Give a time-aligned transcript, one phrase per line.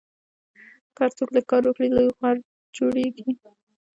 [0.95, 2.37] که هر څوک لږ کار وکړي، لوی غږ
[2.77, 3.29] جوړېږي.